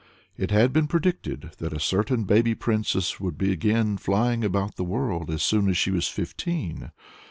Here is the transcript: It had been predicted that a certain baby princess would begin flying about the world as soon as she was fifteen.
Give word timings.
It 0.35 0.49
had 0.49 0.73
been 0.73 0.87
predicted 0.87 1.51
that 1.59 1.73
a 1.73 1.79
certain 1.79 2.23
baby 2.23 2.55
princess 2.55 3.19
would 3.19 3.37
begin 3.37 3.97
flying 3.99 4.43
about 4.43 4.75
the 4.75 4.83
world 4.83 5.29
as 5.29 5.43
soon 5.43 5.69
as 5.69 5.77
she 5.77 5.91
was 5.91 6.07
fifteen. 6.07 6.89